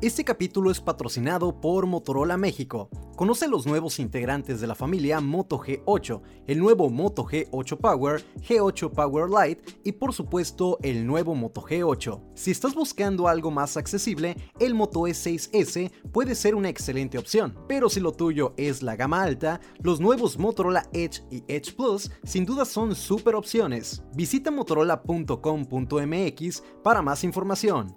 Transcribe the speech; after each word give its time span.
Este 0.00 0.22
capítulo 0.22 0.70
es 0.70 0.80
patrocinado 0.80 1.60
por 1.60 1.86
Motorola 1.86 2.36
México. 2.36 2.88
Conoce 3.16 3.48
los 3.48 3.66
nuevos 3.66 3.98
integrantes 3.98 4.60
de 4.60 4.68
la 4.68 4.76
familia 4.76 5.20
Moto 5.20 5.58
G8, 5.58 6.22
el 6.46 6.60
nuevo 6.60 6.88
Moto 6.88 7.24
G8 7.24 7.78
Power, 7.78 8.24
G8 8.48 8.92
Power 8.92 9.28
Lite 9.28 9.80
y 9.82 9.90
por 9.90 10.14
supuesto 10.14 10.78
el 10.82 11.04
nuevo 11.04 11.34
Moto 11.34 11.62
G8. 11.62 12.22
Si 12.36 12.52
estás 12.52 12.76
buscando 12.76 13.26
algo 13.26 13.50
más 13.50 13.76
accesible, 13.76 14.36
el 14.60 14.76
Moto 14.76 15.00
E6S 15.00 15.90
puede 16.12 16.36
ser 16.36 16.54
una 16.54 16.68
excelente 16.68 17.18
opción, 17.18 17.58
pero 17.66 17.90
si 17.90 17.98
lo 17.98 18.12
tuyo 18.12 18.54
es 18.56 18.84
la 18.84 18.94
gama 18.94 19.24
alta, 19.24 19.60
los 19.80 19.98
nuevos 19.98 20.38
Motorola 20.38 20.88
Edge 20.92 21.24
y 21.28 21.42
Edge 21.48 21.74
Plus 21.74 22.08
sin 22.22 22.44
duda 22.44 22.64
son 22.66 22.94
super 22.94 23.34
opciones. 23.34 24.04
Visita 24.14 24.52
motorola.com.mx 24.52 26.62
para 26.84 27.02
más 27.02 27.24
información. 27.24 27.96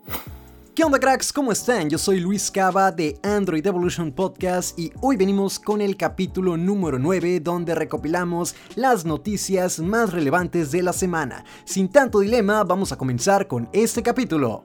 ¿Qué 0.74 0.86
onda 0.86 1.00
cracks? 1.00 1.34
¿Cómo 1.34 1.52
están? 1.52 1.90
Yo 1.90 1.98
soy 1.98 2.22
Luis 2.22 2.50
Cava 2.50 2.94
de 2.94 3.20
Android 3.24 3.66
Evolution 3.68 4.10
Podcast 4.14 4.80
y 4.80 4.94
hoy 5.02 5.18
venimos 5.18 5.60
con 5.60 5.82
el 5.82 5.98
capítulo 5.98 6.56
número 6.56 6.98
9 6.98 7.42
donde 7.42 7.76
recopilamos 7.76 8.56
las 8.76 9.04
noticias 9.04 9.80
más 9.80 10.14
relevantes 10.14 10.72
de 10.72 10.82
la 10.82 10.94
semana. 10.94 11.44
Sin 11.66 11.90
tanto 11.90 12.22
dilema, 12.22 12.64
vamos 12.64 12.94
a 12.94 12.98
comenzar 12.98 13.48
con 13.48 13.68
este 13.74 14.02
capítulo. 14.02 14.64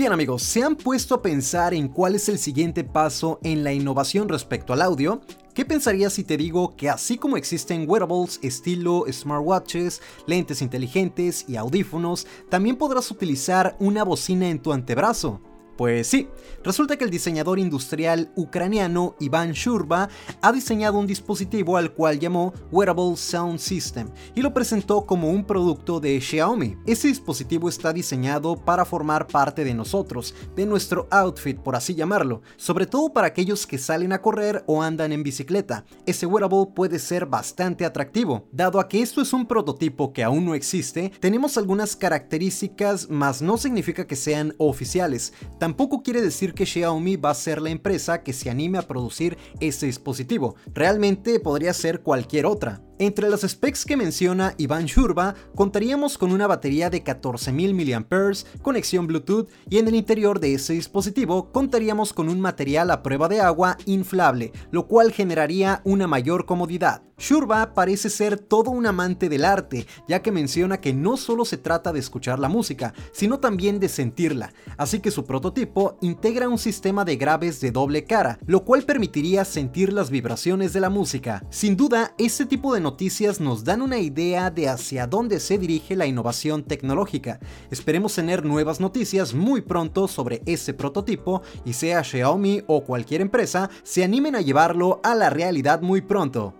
Bien 0.00 0.14
amigos, 0.14 0.44
¿se 0.44 0.62
han 0.62 0.76
puesto 0.76 1.14
a 1.14 1.20
pensar 1.20 1.74
en 1.74 1.86
cuál 1.86 2.14
es 2.14 2.30
el 2.30 2.38
siguiente 2.38 2.84
paso 2.84 3.38
en 3.42 3.62
la 3.62 3.74
innovación 3.74 4.30
respecto 4.30 4.72
al 4.72 4.80
audio? 4.80 5.20
¿Qué 5.52 5.66
pensarías 5.66 6.14
si 6.14 6.24
te 6.24 6.38
digo 6.38 6.74
que 6.74 6.88
así 6.88 7.18
como 7.18 7.36
existen 7.36 7.84
wearables 7.86 8.40
estilo 8.42 9.04
smartwatches, 9.12 10.00
lentes 10.26 10.62
inteligentes 10.62 11.44
y 11.46 11.56
audífonos, 11.56 12.26
también 12.48 12.76
podrás 12.76 13.10
utilizar 13.10 13.76
una 13.78 14.02
bocina 14.02 14.48
en 14.48 14.62
tu 14.62 14.72
antebrazo? 14.72 15.42
Pues 15.80 16.08
sí, 16.08 16.28
resulta 16.62 16.98
que 16.98 17.04
el 17.04 17.10
diseñador 17.10 17.58
industrial 17.58 18.30
ucraniano 18.36 19.16
Iván 19.18 19.52
Shurba 19.52 20.10
ha 20.42 20.52
diseñado 20.52 20.98
un 20.98 21.06
dispositivo 21.06 21.78
al 21.78 21.94
cual 21.94 22.20
llamó 22.20 22.52
Wearable 22.70 23.16
Sound 23.16 23.58
System 23.58 24.10
y 24.34 24.42
lo 24.42 24.52
presentó 24.52 25.06
como 25.06 25.30
un 25.30 25.42
producto 25.46 25.98
de 25.98 26.20
Xiaomi. 26.20 26.76
Este 26.84 27.08
dispositivo 27.08 27.66
está 27.66 27.94
diseñado 27.94 28.62
para 28.62 28.84
formar 28.84 29.26
parte 29.26 29.64
de 29.64 29.72
nosotros, 29.72 30.34
de 30.54 30.66
nuestro 30.66 31.08
outfit 31.10 31.58
por 31.58 31.74
así 31.74 31.94
llamarlo, 31.94 32.42
sobre 32.58 32.84
todo 32.84 33.14
para 33.14 33.28
aquellos 33.28 33.66
que 33.66 33.78
salen 33.78 34.12
a 34.12 34.20
correr 34.20 34.62
o 34.66 34.82
andan 34.82 35.12
en 35.12 35.22
bicicleta. 35.22 35.86
Ese 36.04 36.26
wearable 36.26 36.66
puede 36.74 36.98
ser 36.98 37.24
bastante 37.24 37.86
atractivo. 37.86 38.46
Dado 38.52 38.80
a 38.80 38.86
que 38.86 39.00
esto 39.00 39.22
es 39.22 39.32
un 39.32 39.46
prototipo 39.46 40.12
que 40.12 40.24
aún 40.24 40.44
no 40.44 40.54
existe, 40.54 41.10
tenemos 41.20 41.56
algunas 41.56 41.96
características, 41.96 43.08
mas 43.08 43.40
no 43.40 43.56
significa 43.56 44.06
que 44.06 44.16
sean 44.16 44.54
oficiales. 44.58 45.32
Tampoco 45.70 46.02
quiere 46.02 46.20
decir 46.20 46.52
que 46.52 46.66
Xiaomi 46.66 47.14
va 47.14 47.30
a 47.30 47.34
ser 47.34 47.62
la 47.62 47.70
empresa 47.70 48.24
que 48.24 48.32
se 48.32 48.50
anime 48.50 48.76
a 48.78 48.88
producir 48.88 49.38
este 49.60 49.86
dispositivo, 49.86 50.56
realmente 50.74 51.38
podría 51.38 51.72
ser 51.72 52.00
cualquier 52.00 52.44
otra. 52.44 52.82
Entre 52.98 53.30
las 53.30 53.42
specs 53.42 53.84
que 53.86 53.96
menciona 53.96 54.52
Iván 54.58 54.86
Shurba, 54.86 55.36
contaríamos 55.54 56.18
con 56.18 56.32
una 56.32 56.48
batería 56.48 56.90
de 56.90 57.04
14.000 57.04 58.04
mAh, 58.04 58.60
conexión 58.62 59.06
Bluetooth 59.06 59.48
y 59.70 59.78
en 59.78 59.86
el 59.86 59.94
interior 59.94 60.40
de 60.40 60.54
ese 60.54 60.72
dispositivo 60.72 61.52
contaríamos 61.52 62.12
con 62.12 62.28
un 62.28 62.40
material 62.40 62.90
a 62.90 63.04
prueba 63.04 63.28
de 63.28 63.40
agua 63.40 63.78
inflable, 63.86 64.50
lo 64.72 64.88
cual 64.88 65.12
generaría 65.12 65.82
una 65.84 66.08
mayor 66.08 66.46
comodidad. 66.46 67.02
Shurba 67.20 67.74
parece 67.74 68.08
ser 68.08 68.38
todo 68.38 68.70
un 68.70 68.86
amante 68.86 69.28
del 69.28 69.44
arte, 69.44 69.86
ya 70.08 70.22
que 70.22 70.32
menciona 70.32 70.80
que 70.80 70.94
no 70.94 71.18
solo 71.18 71.44
se 71.44 71.58
trata 71.58 71.92
de 71.92 72.00
escuchar 72.00 72.38
la 72.38 72.48
música, 72.48 72.94
sino 73.12 73.38
también 73.38 73.78
de 73.78 73.90
sentirla, 73.90 74.54
así 74.78 75.00
que 75.00 75.10
su 75.10 75.26
prototipo 75.26 75.98
integra 76.00 76.48
un 76.48 76.58
sistema 76.58 77.04
de 77.04 77.16
graves 77.16 77.60
de 77.60 77.72
doble 77.72 78.04
cara, 78.04 78.38
lo 78.46 78.64
cual 78.64 78.84
permitiría 78.84 79.44
sentir 79.44 79.92
las 79.92 80.08
vibraciones 80.08 80.72
de 80.72 80.80
la 80.80 80.88
música. 80.88 81.44
Sin 81.50 81.76
duda, 81.76 82.14
este 82.16 82.46
tipo 82.46 82.72
de 82.72 82.80
noticias 82.80 83.38
nos 83.38 83.64
dan 83.64 83.82
una 83.82 83.98
idea 83.98 84.50
de 84.50 84.70
hacia 84.70 85.06
dónde 85.06 85.40
se 85.40 85.58
dirige 85.58 85.96
la 85.96 86.06
innovación 86.06 86.64
tecnológica. 86.64 87.38
Esperemos 87.70 88.14
tener 88.14 88.46
nuevas 88.46 88.80
noticias 88.80 89.34
muy 89.34 89.60
pronto 89.60 90.08
sobre 90.08 90.42
ese 90.46 90.72
prototipo 90.72 91.42
y 91.66 91.74
sea 91.74 92.02
Xiaomi 92.02 92.62
o 92.66 92.82
cualquier 92.82 93.20
empresa 93.20 93.68
se 93.82 94.04
animen 94.04 94.36
a 94.36 94.40
llevarlo 94.40 95.00
a 95.02 95.14
la 95.14 95.28
realidad 95.28 95.82
muy 95.82 96.00
pronto. 96.00 96.54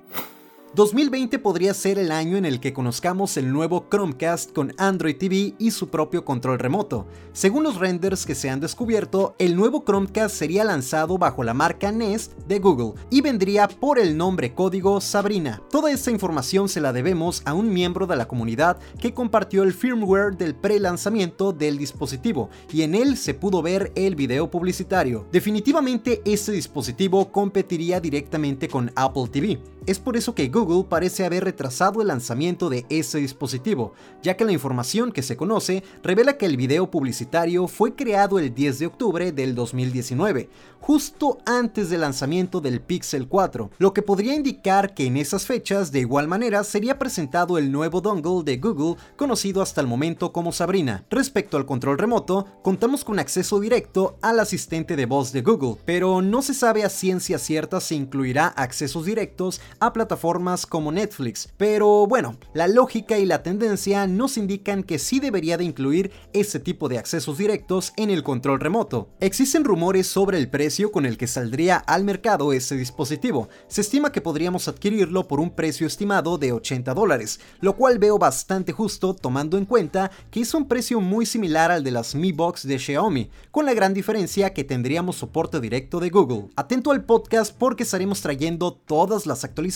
2020 0.73 1.41
podría 1.41 1.75
ser 1.75 1.99
el 1.99 2.13
año 2.13 2.37
en 2.37 2.45
el 2.45 2.61
que 2.61 2.73
conozcamos 2.73 3.37
el 3.37 3.53
nuevo 3.53 3.89
Chromecast 3.91 4.53
con 4.53 4.73
Android 4.79 5.17
TV 5.17 5.55
y 5.59 5.73
su 5.73 5.89
propio 5.89 6.25
control 6.25 6.61
remoto. 6.61 7.09
Según 7.33 7.65
los 7.65 7.75
renders 7.75 8.25
que 8.25 8.37
se 8.37 8.51
han 8.51 8.61
descubierto, 8.61 9.35
el 9.41 9.57
nuevo 9.57 9.83
Chromecast 9.85 10.33
sería 10.33 10.63
lanzado 10.63 11.19
bajo 11.19 11.43
la 11.43 11.55
marca 11.55 11.91
Nest 11.91 12.37
de 12.47 12.61
Google 12.61 12.93
y 13.11 13.21
vendría 13.21 13.67
por 13.67 13.99
el 13.99 14.17
nombre 14.17 14.55
código 14.55 15.01
Sabrina. 15.01 15.61
Toda 15.73 15.91
esta 15.91 16.13
información 16.13 16.69
se 16.69 16.81
la 16.81 16.93
debemos 16.93 17.43
a 17.47 17.53
un 17.53 17.75
miembro 17.75 18.07
de 18.07 18.15
la 18.15 18.29
comunidad 18.29 18.79
que 19.01 19.13
compartió 19.13 19.65
el 19.65 19.73
firmware 19.73 20.37
del 20.37 20.55
pre-lanzamiento 20.55 21.53
del 21.53 21.79
dispositivo 21.79 22.49
y 22.73 22.83
en 22.83 22.95
él 22.95 23.17
se 23.17 23.35
pudo 23.35 23.61
ver 23.61 23.91
el 23.97 24.15
video 24.15 24.49
publicitario. 24.49 25.27
Definitivamente 25.33 26.23
este 26.25 26.53
dispositivo 26.53 27.33
competiría 27.33 27.99
directamente 27.99 28.69
con 28.69 28.93
Apple 28.95 29.27
TV. 29.33 29.59
Es 29.91 29.99
por 29.99 30.17
eso 30.17 30.37
que 30.37 30.47
Google 30.47 30.87
parece 30.89 31.25
haber 31.25 31.43
retrasado 31.43 32.01
el 32.01 32.06
lanzamiento 32.06 32.71
de 32.71 32.87
ese 32.91 33.19
dispositivo, 33.19 33.93
ya 34.23 34.37
que 34.37 34.45
la 34.45 34.53
información 34.53 35.11
que 35.11 35.21
se 35.21 35.37
conoce 35.37 35.83
revela 36.05 36.39
que 36.39 36.47
el 36.47 36.56
video 36.56 36.93
publicitario 36.93 37.67
fue 37.67 37.97
creado 37.97 38.39
el 38.39 38.55
10 38.55 38.78
de 38.78 38.87
octubre 38.87 39.33
del 39.33 39.56
2019, 39.56 40.49
justo 40.78 41.39
antes 41.45 41.91
del 41.91 42.03
lanzamiento 42.03 42.61
del 42.61 42.81
Pixel 42.81 43.27
4, 43.27 43.71
lo 43.78 43.93
que 43.93 44.03
podría 44.03 44.37
indicar 44.37 44.95
que 44.95 45.06
en 45.06 45.17
esas 45.17 45.45
fechas 45.45 45.91
de 45.91 45.99
igual 45.99 46.28
manera 46.28 46.62
sería 46.62 46.97
presentado 46.97 47.59
el 47.59 47.72
nuevo 47.72 48.01
dongle 48.01 48.45
de 48.45 48.59
Google 48.59 48.95
conocido 49.17 49.61
hasta 49.61 49.81
el 49.81 49.89
momento 49.89 50.33
como 50.33 50.53
Sabrina. 50.53 51.05
Respecto 51.11 51.57
al 51.57 51.67
control 51.67 51.99
remoto, 51.99 52.47
contamos 52.62 53.05
con 53.05 53.19
acceso 53.19 53.59
directo 53.59 54.19
al 54.22 54.39
asistente 54.39 54.95
de 54.95 55.07
voz 55.07 55.33
de 55.33 55.43
Google, 55.43 55.81
pero 55.84 56.22
no 56.22 56.43
se 56.43 56.55
sabe 56.55 56.84
a 56.84 56.91
ciencia 56.91 57.41
cierta 57.41 57.81
si 57.81 57.97
incluirá 57.97 58.47
accesos 58.47 59.05
directos 59.05 59.61
a 59.81 59.95
plataformas 59.95 60.67
como 60.67 60.93
Netflix, 60.93 61.49
pero 61.57 62.07
bueno, 62.07 62.37
la 62.53 62.69
lógica 62.69 63.19
y 63.19 63.25
la 63.25 63.43
tendencia 63.43 64.07
nos 64.07 64.37
indican 64.37 64.83
que 64.83 64.99
sí 64.99 65.21
debería 65.21 65.57
de 65.57 65.65
incluir 65.65 66.13
ese 66.35 66.61
tipo 66.61 66.89
de 66.91 66.99
accesos 66.99 67.39
directos 67.39 67.95
en 67.97 68.11
el 68.11 68.23
control 68.23 68.61
remoto. 68.61 69.09
Existen 69.21 69.65
rumores 69.65 70.07
sobre 70.07 70.37
el 70.37 70.51
precio 70.51 70.93
con 70.93 71.07
el 71.07 71.17
que 71.17 71.27
saldría 71.27 71.79
al 71.79 72.05
mercado 72.05 72.53
ese 72.53 72.77
dispositivo. 72.77 73.49
Se 73.69 73.81
estima 73.81 74.13
que 74.13 74.21
podríamos 74.21 74.69
adquirirlo 74.69 75.27
por 75.27 75.41
un 75.41 75.51
precio 75.51 75.87
estimado 75.87 76.37
de 76.37 76.53
80 76.53 76.93
dólares, 76.93 77.41
lo 77.61 77.75
cual 77.75 77.99
veo 77.99 78.19
bastante 78.19 78.73
justo 78.73 79.15
tomando 79.15 79.57
en 79.57 79.65
cuenta 79.65 80.11
que 80.31 80.41
es 80.41 80.53
un 80.53 80.69
precio 80.69 81.01
muy 81.01 81.25
similar 81.25 81.71
al 81.71 81.85
de 81.85 81.91
las 81.91 82.15
Mi 82.15 82.33
Box 82.33 82.67
de 82.67 82.79
Xiaomi, 82.79 83.31
con 83.51 83.65
la 83.65 83.73
gran 83.73 83.95
diferencia 83.95 84.53
que 84.53 84.65
tendríamos 84.65 85.17
soporte 85.17 85.59
directo 85.59 86.01
de 86.01 86.11
Google. 86.11 86.49
Atento 86.55 86.91
al 86.91 87.05
podcast 87.05 87.57
porque 87.57 87.85
estaremos 87.85 88.21
trayendo 88.21 88.75
todas 88.75 89.25
las 89.25 89.43
actualizaciones 89.43 89.70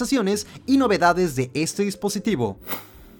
y 0.66 0.76
novedades 0.76 1.36
de 1.36 1.50
este 1.54 1.84
dispositivo. 1.84 2.58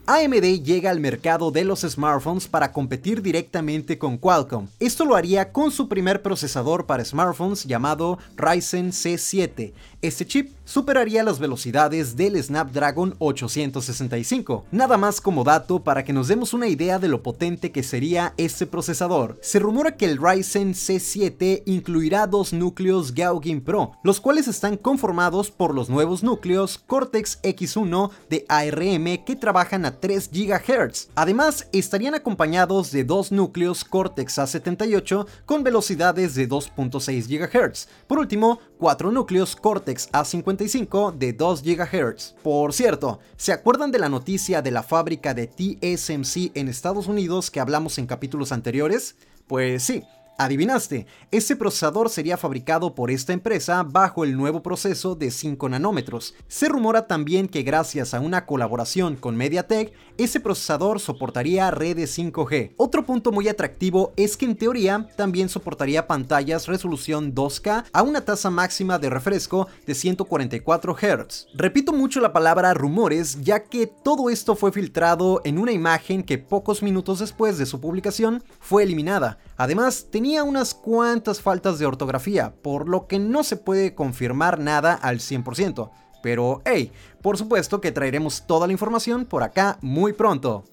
AMD 0.07 0.63
llega 0.63 0.91
al 0.91 1.01
mercado 1.01 1.51
de 1.51 1.65
los 1.65 1.81
smartphones 1.81 2.47
para 2.47 2.73
competir 2.73 3.23
directamente 3.23 3.97
con 3.97 4.19
Qualcomm. 4.19 4.67
Esto 4.79 5.07
lo 5.07 5.17
haría 5.17 5.51
con 5.51 5.71
su 5.71 5.89
primer 5.89 6.21
procesador 6.21 6.85
para 6.85 7.05
smartphones 7.07 7.65
llamado 7.65 8.19
Ryzen 8.37 8.91
C7. 8.91 9.73
Este 10.03 10.27
chip 10.27 10.53
superaría 10.67 11.23
las 11.23 11.39
velocidades 11.39 12.15
del 12.15 12.43
Snapdragon 12.43 13.15
865. 13.19 14.67
Nada 14.71 14.99
más 14.99 15.23
como 15.23 15.45
dato 15.45 15.83
para 15.83 16.05
que 16.05 16.13
nos 16.13 16.29
demos 16.29 16.53
una 16.53 16.69
idea 16.69 16.99
de 16.99 17.09
lo 17.09 17.23
potente 17.23 17.73
que 17.73 17.83
sería 17.83 18.35
este 18.37 18.67
procesador. 18.67 19.39
Se 19.41 19.59
rumora 19.59 19.97
que 19.97 20.05
el 20.05 20.19
Ryzen 20.19 20.75
C7 20.75 21.63
incluirá 21.65 22.27
dos 22.27 22.53
núcleos 22.53 23.15
Gauguin 23.15 23.63
Pro, 23.63 23.93
los 24.03 24.21
cuales 24.21 24.49
están 24.49 24.77
conformados 24.77 25.51
por 25.51 25.75
los 25.75 25.89
nuevos 25.89 26.23
núcleos 26.23 26.77
Cortex 26.77 27.41
X1 27.43 28.11
de 28.29 28.45
ARM 28.51 29.25
que 29.25 29.37
trabajan 29.37 29.87
a 29.87 29.94
3 29.95 30.31
GHz. 30.31 31.09
Además, 31.15 31.69
estarían 31.73 32.15
acompañados 32.15 32.91
de 32.91 33.05
dos 33.05 33.33
núcleos 33.33 33.85
Cortex 33.85 34.39
A78 34.39 35.27
con 35.47 35.63
velocidades 35.63 36.35
de 36.35 36.49
2.6 36.49 37.29
GHz. 37.29 37.89
Por 38.07 38.19
último, 38.19 38.61
cuatro 38.79 39.11
núcleos 39.11 39.57
Cortex 39.57 40.11
A55 40.13 41.15
de 41.17 41.33
2 41.33 41.63
GHz. 41.63 42.35
Por 42.43 42.73
cierto, 42.73 43.21
¿se 43.37 43.53
acuerdan 43.53 43.91
de 43.91 43.99
la 43.99 44.09
noticia 44.09 44.63
de 44.63 44.71
la 44.71 44.83
fábrica 44.83 45.35
de 45.35 45.47
TSMC 45.47 46.53
en 46.55 46.69
Estados 46.69 47.07
Unidos 47.07 47.51
que 47.51 47.61
hablamos 47.61 47.99
en 47.99 48.07
capítulos 48.07 48.53
anteriores? 48.53 49.17
Pues 49.47 49.83
sí, 49.83 50.05
Adivinaste, 50.37 51.07
ese 51.31 51.55
procesador 51.55 52.11
sería 52.11 52.37
fabricado 52.37 52.97
por 52.97 53.13
esta 53.13 53.33
empresa 53.33 53.85
bajo 53.85 54.25
el 54.25 54.37
nuevo 54.37 54.65
proceso 54.65 55.15
de 55.15 55.31
5 55.31 55.69
nanómetros. 55.69 56.35
Se 56.49 56.69
rumora 56.69 57.07
también 57.07 57.47
que 57.47 57.63
gracias 57.63 58.15
a 58.15 58.21
una 58.21 58.45
colaboración 58.45 59.15
con 59.15 59.37
MediaTek, 59.37 59.93
ese 60.19 60.41
procesador 60.41 60.99
soportaría 60.99 61.71
redes 61.71 62.19
5G. 62.19 62.73
Otro 62.77 63.05
punto 63.05 63.31
muy 63.31 63.47
atractivo 63.47 64.13
es 64.17 64.37
que 64.37 64.47
en 64.47 64.57
teoría 64.57 65.09
también 65.17 65.49
soportaría 65.49 66.09
pantallas 66.09 66.67
resolución 66.67 67.33
2K 67.33 67.85
a 67.93 68.03
una 68.03 68.25
tasa 68.25 68.51
máxima 68.51 68.99
de 68.99 69.11
refresco 69.11 69.69
de 69.87 69.95
144 69.95 70.97
Hz. 70.97 71.47
Repito 71.55 71.93
mucho 71.93 72.21
la 72.21 72.33
palabra 72.33 72.75
rumores 72.75 73.41
ya 73.41 73.63
que 73.63 73.87
todo 73.87 74.31
esto 74.31 74.57
fue 74.57 74.73
filtrado 74.73 75.43
en 75.45 75.59
una 75.59 75.71
imagen 75.71 76.25
que 76.25 76.39
pocos 76.39 76.83
minutos 76.83 77.21
después 77.21 77.57
de 77.57 77.67
su 77.67 77.81
publicación 77.81 78.43
fue 78.59 78.83
eliminada. 78.83 79.39
Además, 79.57 80.09
tenía 80.11 80.43
unas 80.43 80.75
cuantas 80.75 81.41
faltas 81.41 81.79
de 81.79 81.87
ortografía, 81.87 82.55
por 82.63 82.89
lo 82.89 83.07
que 83.07 83.19
no 83.19 83.45
se 83.45 83.57
puede 83.57 83.95
confirmar 83.95 84.59
nada 84.59 84.95
al 84.95 85.21
100%. 85.21 85.91
Pero 86.23 86.63
hey, 86.65 86.91
por 87.23 87.37
supuesto 87.37 87.81
que 87.81 87.93
traeremos 87.93 88.47
toda 88.47 88.67
la 88.67 88.73
información 88.73 89.27
por 89.27 89.43
acá 89.43 89.79
muy 89.83 90.13
pronto. 90.13 90.65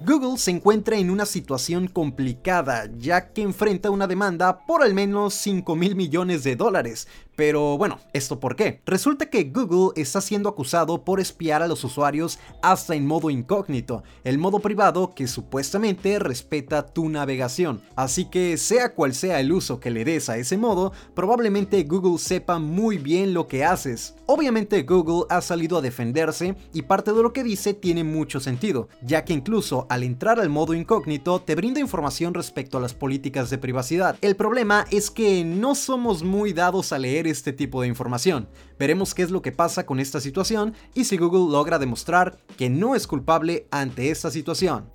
Google 0.00 0.38
se 0.38 0.52
encuentra 0.52 0.96
en 0.96 1.10
una 1.10 1.26
situación 1.26 1.88
complicada, 1.88 2.88
ya 2.96 3.32
que 3.32 3.42
enfrenta 3.42 3.90
una 3.90 4.06
demanda 4.06 4.64
por 4.64 4.82
al 4.82 4.94
menos 4.94 5.34
5 5.34 5.74
mil 5.74 5.96
millones 5.96 6.44
de 6.44 6.54
dólares, 6.54 7.08
pero 7.38 7.78
bueno, 7.78 8.00
¿esto 8.12 8.40
por 8.40 8.56
qué? 8.56 8.80
Resulta 8.84 9.30
que 9.30 9.44
Google 9.44 9.92
está 9.94 10.20
siendo 10.20 10.48
acusado 10.48 11.04
por 11.04 11.20
espiar 11.20 11.62
a 11.62 11.68
los 11.68 11.84
usuarios 11.84 12.40
hasta 12.62 12.96
en 12.96 13.06
modo 13.06 13.30
incógnito, 13.30 14.02
el 14.24 14.38
modo 14.38 14.58
privado 14.58 15.14
que 15.14 15.28
supuestamente 15.28 16.18
respeta 16.18 16.84
tu 16.84 17.08
navegación. 17.08 17.80
Así 17.94 18.24
que 18.24 18.56
sea 18.56 18.92
cual 18.92 19.14
sea 19.14 19.38
el 19.38 19.52
uso 19.52 19.78
que 19.78 19.92
le 19.92 20.04
des 20.04 20.28
a 20.28 20.36
ese 20.36 20.56
modo, 20.56 20.92
probablemente 21.14 21.84
Google 21.84 22.18
sepa 22.18 22.58
muy 22.58 22.98
bien 22.98 23.32
lo 23.32 23.46
que 23.46 23.64
haces. 23.64 24.16
Obviamente 24.26 24.82
Google 24.82 25.26
ha 25.30 25.40
salido 25.40 25.78
a 25.78 25.80
defenderse 25.80 26.56
y 26.74 26.82
parte 26.82 27.12
de 27.12 27.22
lo 27.22 27.32
que 27.32 27.44
dice 27.44 27.72
tiene 27.72 28.02
mucho 28.02 28.40
sentido, 28.40 28.88
ya 29.00 29.24
que 29.24 29.32
incluso 29.32 29.86
al 29.90 30.02
entrar 30.02 30.40
al 30.40 30.48
modo 30.48 30.74
incógnito 30.74 31.40
te 31.40 31.54
brinda 31.54 31.78
información 31.78 32.34
respecto 32.34 32.78
a 32.78 32.80
las 32.80 32.94
políticas 32.94 33.48
de 33.48 33.58
privacidad. 33.58 34.16
El 34.22 34.34
problema 34.34 34.86
es 34.90 35.12
que 35.12 35.44
no 35.44 35.76
somos 35.76 36.24
muy 36.24 36.52
dados 36.52 36.92
a 36.92 36.98
leer 36.98 37.27
este 37.30 37.52
tipo 37.52 37.82
de 37.82 37.88
información. 37.88 38.48
Veremos 38.78 39.14
qué 39.14 39.22
es 39.22 39.30
lo 39.30 39.42
que 39.42 39.52
pasa 39.52 39.86
con 39.86 40.00
esta 40.00 40.20
situación 40.20 40.74
y 40.94 41.04
si 41.04 41.16
Google 41.16 41.52
logra 41.52 41.78
demostrar 41.78 42.38
que 42.56 42.70
no 42.70 42.94
es 42.94 43.06
culpable 43.06 43.66
ante 43.70 44.10
esta 44.10 44.30
situación. 44.30 44.90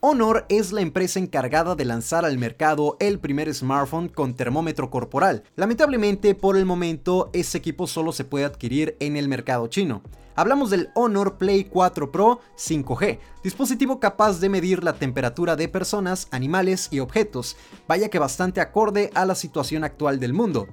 Honor 0.00 0.46
es 0.48 0.70
la 0.70 0.80
empresa 0.80 1.18
encargada 1.18 1.74
de 1.74 1.84
lanzar 1.84 2.24
al 2.24 2.38
mercado 2.38 2.96
el 3.00 3.18
primer 3.18 3.52
smartphone 3.52 4.08
con 4.08 4.34
termómetro 4.34 4.90
corporal. 4.90 5.42
Lamentablemente, 5.56 6.36
por 6.36 6.56
el 6.56 6.64
momento, 6.64 7.30
ese 7.32 7.58
equipo 7.58 7.88
solo 7.88 8.12
se 8.12 8.24
puede 8.24 8.44
adquirir 8.44 8.96
en 9.00 9.16
el 9.16 9.28
mercado 9.28 9.66
chino. 9.66 10.02
Hablamos 10.36 10.70
del 10.70 10.90
Honor 10.94 11.36
Play 11.36 11.64
4 11.64 12.12
Pro 12.12 12.38
5G, 12.56 13.18
dispositivo 13.42 13.98
capaz 13.98 14.38
de 14.38 14.48
medir 14.48 14.84
la 14.84 14.92
temperatura 14.92 15.56
de 15.56 15.66
personas, 15.66 16.28
animales 16.30 16.86
y 16.92 17.00
objetos, 17.00 17.56
vaya 17.88 18.08
que 18.08 18.20
bastante 18.20 18.60
acorde 18.60 19.10
a 19.14 19.24
la 19.24 19.34
situación 19.34 19.82
actual 19.82 20.20
del 20.20 20.32
mundo. 20.32 20.68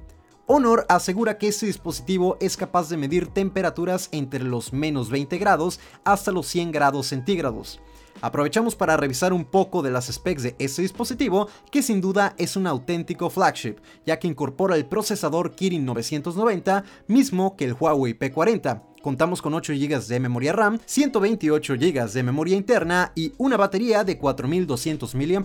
Honor 0.48 0.86
asegura 0.90 1.40
que 1.40 1.48
este 1.48 1.66
dispositivo 1.66 2.38
es 2.40 2.56
capaz 2.56 2.88
de 2.90 2.98
medir 2.98 3.28
temperaturas 3.28 4.10
entre 4.12 4.44
los 4.44 4.74
menos 4.74 5.10
20 5.10 5.40
grados 5.40 5.80
hasta 6.04 6.32
los 6.32 6.46
100 6.48 6.72
grados 6.72 7.08
centígrados. 7.08 7.82
Aprovechamos 8.22 8.76
para 8.76 8.96
revisar 8.96 9.34
un 9.34 9.44
poco 9.44 9.82
de 9.82 9.90
las 9.90 10.06
specs 10.06 10.44
de 10.44 10.56
este 10.60 10.84
dispositivo, 10.84 11.50
que 11.72 11.82
sin 11.82 12.00
duda 12.00 12.36
es 12.38 12.56
un 12.56 12.68
auténtico 12.68 13.32
flagship, 13.32 13.78
ya 14.06 14.20
que 14.20 14.28
incorpora 14.28 14.76
el 14.76 14.86
procesador 14.86 15.56
Kirin 15.56 15.84
990, 15.84 16.84
mismo 17.08 17.56
que 17.58 17.66
el 17.66 17.74
Huawei 17.74 18.18
P40. 18.18 18.84
Contamos 19.02 19.42
con 19.42 19.56
8 19.56 19.74
GB 19.74 20.00
de 20.08 20.20
memoria 20.20 20.54
RAM, 20.54 20.80
128 20.86 21.74
GB 21.74 22.12
de 22.12 22.24
memoria 22.24 22.56
interna 22.56 23.12
y 23.16 23.34
una 23.38 23.58
batería 23.58 24.04
de 24.04 24.20
4200 24.20 25.16
mAh 25.16 25.44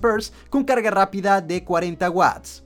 con 0.51 0.65
carga 0.65 0.91
rápida 0.91 1.41
de 1.41 1.65
40 1.65 2.11
watts. 2.11 2.65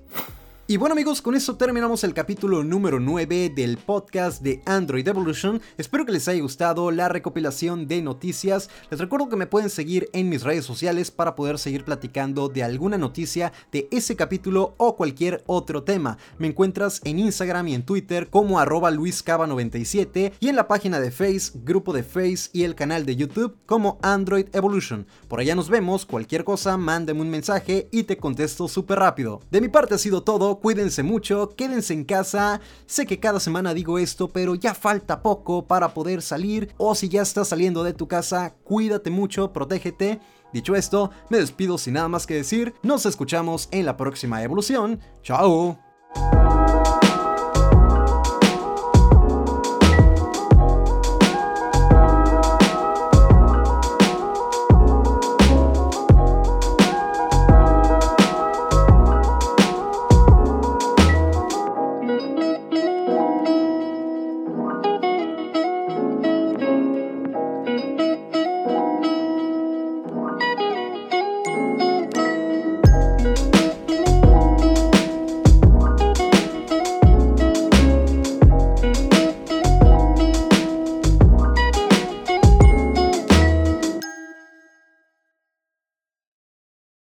Y 0.66 0.78
bueno 0.78 0.94
amigos, 0.94 1.20
con 1.20 1.34
esto 1.34 1.56
terminamos 1.58 2.04
el 2.04 2.14
capítulo 2.14 2.64
número 2.64 2.98
9 2.98 3.52
del 3.54 3.76
podcast 3.76 4.40
de 4.40 4.62
Android 4.64 5.06
Evolution. 5.06 5.60
Espero 5.76 6.06
que 6.06 6.12
les 6.12 6.26
haya 6.26 6.40
gustado 6.40 6.90
la 6.90 7.10
recopilación 7.10 7.86
de 7.86 8.00
noticias. 8.00 8.70
Les 8.90 8.98
recuerdo 8.98 9.28
que 9.28 9.36
me 9.36 9.46
pueden 9.46 9.68
seguir 9.68 10.08
en 10.14 10.30
mis 10.30 10.42
redes 10.42 10.64
sociales 10.64 11.10
para 11.10 11.34
poder 11.34 11.58
seguir 11.58 11.84
platicando 11.84 12.48
de 12.48 12.62
alguna 12.62 12.96
noticia 12.96 13.52
de 13.72 13.88
ese 13.90 14.16
capítulo 14.16 14.74
o 14.78 14.96
cualquier 14.96 15.44
otro 15.44 15.82
tema. 15.82 16.16
Me 16.38 16.46
encuentras 16.46 17.02
en 17.04 17.18
Instagram 17.18 17.68
y 17.68 17.74
en 17.74 17.84
Twitter 17.84 18.30
como 18.30 18.58
arroba 18.58 18.90
luiscava97 18.90 20.32
y 20.40 20.48
en 20.48 20.56
la 20.56 20.66
página 20.66 20.98
de 20.98 21.10
Face, 21.10 21.52
grupo 21.62 21.92
de 21.92 22.04
Face 22.04 22.48
y 22.54 22.64
el 22.64 22.74
canal 22.74 23.04
de 23.04 23.16
YouTube 23.16 23.58
como 23.66 23.98
Android 24.00 24.46
Evolution. 24.54 25.06
Por 25.28 25.40
allá 25.40 25.54
nos 25.54 25.68
vemos, 25.68 26.06
cualquier 26.06 26.42
cosa, 26.42 26.78
mándame 26.78 27.20
un 27.20 27.28
mensaje 27.28 27.86
y 27.92 28.04
te 28.04 28.16
contesto 28.16 28.66
súper 28.66 29.00
rápido. 29.00 29.42
De 29.50 29.60
mi 29.60 29.68
parte 29.68 29.96
ha 29.96 29.98
sido 29.98 30.22
todo 30.22 30.53
cuídense 30.60 31.02
mucho, 31.02 31.54
quédense 31.56 31.92
en 31.94 32.04
casa. 32.04 32.60
Sé 32.86 33.06
que 33.06 33.20
cada 33.20 33.40
semana 33.40 33.74
digo 33.74 33.98
esto, 33.98 34.28
pero 34.28 34.54
ya 34.54 34.74
falta 34.74 35.22
poco 35.22 35.66
para 35.66 35.94
poder 35.94 36.22
salir. 36.22 36.74
O 36.76 36.94
si 36.94 37.08
ya 37.08 37.22
estás 37.22 37.48
saliendo 37.48 37.84
de 37.84 37.92
tu 37.92 38.08
casa, 38.08 38.54
cuídate 38.64 39.10
mucho, 39.10 39.52
protégete. 39.52 40.20
Dicho 40.52 40.76
esto, 40.76 41.10
me 41.30 41.38
despido 41.38 41.78
sin 41.78 41.94
nada 41.94 42.08
más 42.08 42.26
que 42.26 42.34
decir. 42.34 42.74
Nos 42.82 43.06
escuchamos 43.06 43.68
en 43.72 43.86
la 43.86 43.96
próxima 43.96 44.42
evolución. 44.42 45.00
Chao. 45.22 45.78